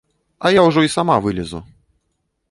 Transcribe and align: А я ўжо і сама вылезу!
А 0.45 0.51
я 0.53 0.61
ўжо 0.69 0.83
і 0.85 0.89
сама 0.93 1.17
вылезу! 1.25 1.59